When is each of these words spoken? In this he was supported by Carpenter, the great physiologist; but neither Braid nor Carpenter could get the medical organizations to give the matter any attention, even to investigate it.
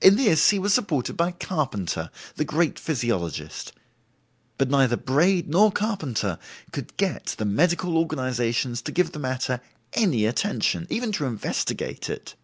In 0.00 0.16
this 0.16 0.50
he 0.50 0.58
was 0.58 0.74
supported 0.74 1.16
by 1.16 1.30
Carpenter, 1.30 2.10
the 2.34 2.44
great 2.44 2.76
physiologist; 2.76 3.70
but 4.58 4.68
neither 4.68 4.96
Braid 4.96 5.48
nor 5.48 5.70
Carpenter 5.70 6.40
could 6.72 6.96
get 6.96 7.36
the 7.38 7.44
medical 7.44 7.96
organizations 7.96 8.82
to 8.82 8.90
give 8.90 9.12
the 9.12 9.20
matter 9.20 9.60
any 9.92 10.26
attention, 10.26 10.88
even 10.90 11.12
to 11.12 11.24
investigate 11.26 12.10
it. 12.10 12.34